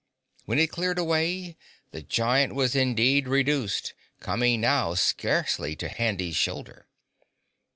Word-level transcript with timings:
When 0.45 0.57
it 0.57 0.71
cleared 0.71 0.97
away, 0.97 1.57
the 1.91 2.01
Giant 2.01 2.55
was 2.55 2.75
indeed 2.75 3.27
reduced, 3.27 3.93
coming 4.19 4.59
now 4.59 4.95
scarcely 4.95 5.75
to 5.75 5.89
Handy's 5.89 6.35
shoulder. 6.37 6.87